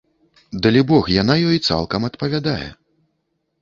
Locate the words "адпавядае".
2.13-2.69